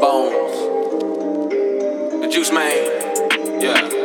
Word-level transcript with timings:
Bones. 0.00 0.56
The 2.20 2.28
Juice 2.30 2.52
Man. 2.52 3.60
Yeah. 3.60 4.03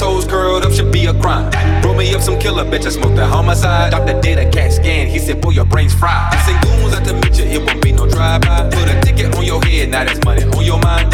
toes 0.00 0.24
curled 0.24 0.64
up 0.64 0.72
should 0.72 0.90
be 0.90 1.04
a 1.06 1.14
crime. 1.14 1.52
Roll 1.82 1.94
me 1.94 2.14
up 2.14 2.22
some 2.22 2.38
killer, 2.38 2.64
bitch. 2.64 2.86
I 2.86 2.90
smoked 2.90 3.18
a 3.18 3.26
homicide. 3.26 3.92
Doctor 3.92 4.18
did 4.20 4.38
a 4.38 4.50
cat 4.50 4.72
scan. 4.72 5.06
He 5.06 5.18
said, 5.18 5.40
boy, 5.40 5.50
your 5.50 5.66
brain's 5.66 5.94
fried. 5.94 6.32
I 6.32 6.38
say, 6.46 6.56
goons 6.62 6.94
out 6.94 7.04
to 7.06 7.14
meet 7.14 7.38
you. 7.38 7.44
It 7.44 7.66
won't 7.66 7.82
be 7.82 7.92
no 7.92 8.06
drive-by. 8.08 8.70
Put 8.70 8.88
a 8.88 9.00
ticket 9.02 9.34
on 9.36 9.44
your 9.44 9.62
head. 9.62 9.90
Now 9.90 10.04
that's 10.04 10.24
money 10.24 10.44
on 10.44 10.64
your 10.64 10.78
mind. 10.80 11.09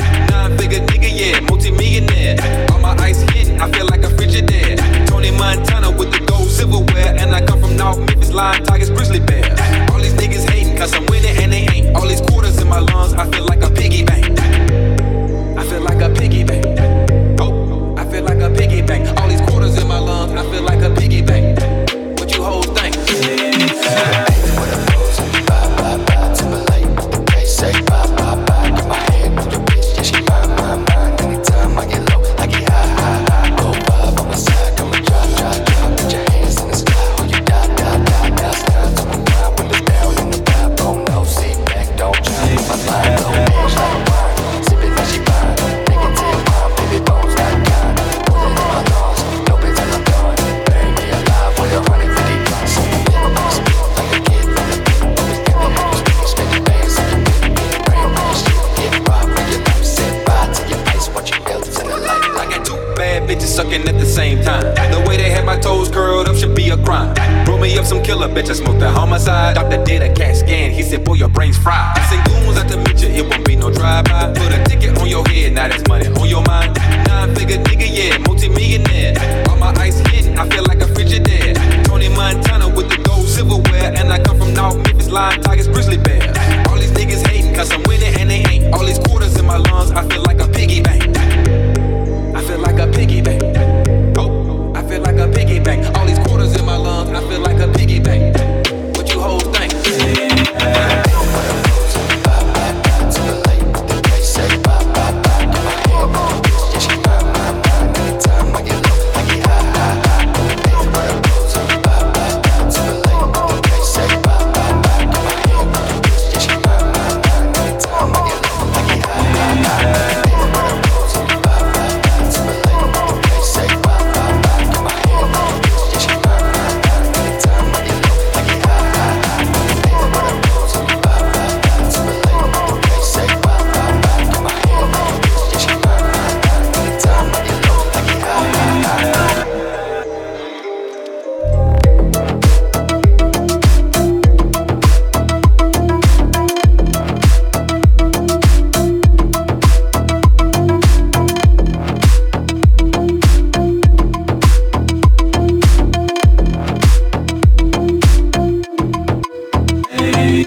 bad 63.21 63.29
bitches 63.29 63.55
sucking 63.55 63.89
at 63.89 63.99
the 63.99 64.07
same 64.07 64.43
time. 64.43 64.63
The 64.91 65.03
way 65.09 65.17
they 65.17 65.31
had 65.31 65.45
my 65.45 65.59
toes 65.59 65.89
curled 65.89 66.29
up 66.29 66.37
should 66.37 66.55
be 66.55 66.71
a 66.71 66.77
crime. 66.77 67.15
Brought 67.45 67.61
me 67.61 67.77
up 67.79 67.85
some 67.85 68.03
killer 68.03 68.29
bitch, 68.29 68.51
I 68.51 68.55
smoked 68.55 68.83
a 68.83 68.91
homicide. 68.91 69.55
Doctor 69.55 69.83
did 69.85 70.03
a 70.03 70.13
CAT 70.13 70.37
scan, 70.37 70.71
he 70.71 70.83
said, 70.83 71.05
boy, 71.05 71.15
your 71.15 71.29
brain's 71.29 71.59
fried. 71.59 71.97
I 71.97 72.03
seen 72.11 72.23
goons 72.25 72.59
out 72.59 72.69
to 72.71 72.77
meet 72.79 73.03
you, 73.03 73.09
it 73.09 73.29
won't 73.29 73.47
be 73.47 73.57
no 73.57 73.71
drive-by. 73.71 74.35
Put 74.35 74.53
a 74.53 74.65
ticket 74.65 74.99
on 74.99 75.09
your 75.09 75.27
head, 75.29 75.55
now 75.55 75.69
that's 75.69 75.87
money 75.89 76.07
on 76.07 76.29
your 76.29 76.43
mind. 76.45 76.77
Nine-figure 77.09 77.59
nigga, 77.59 77.89
yeah, 77.91 78.19
multi-millionaire. 78.19 79.15
All 79.49 79.57
my 79.57 79.73
ice 79.81 79.99
hitting, 80.11 80.39
I 80.39 80.49
feel 80.49 80.65
like 80.65 80.81
a 80.81 80.87
frigidaire. 80.87 81.55
Tony 81.85 82.09
Montana 82.09 82.69
with 82.69 82.89
the 82.91 83.03
gold 83.03 83.27
silverware. 83.27 83.95
And 83.97 84.13
I 84.13 84.23
come 84.23 84.39
from 84.39 84.53
North 84.55 84.77
Memphis, 84.77 85.11
Lion 85.11 85.41
Tigers, 85.43 85.69
Grizzly 85.69 85.99
Bear. 85.99 86.36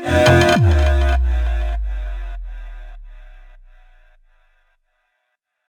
Yeah. 0.02 0.39